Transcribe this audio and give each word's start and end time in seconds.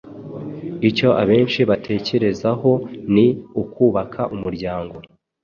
icyo 0.89 1.09
abenshi 1.21 1.59
batekerezaho 1.69 2.71
ni 3.13 3.27
ukubaka 3.61 4.21
umuryango 4.35 4.95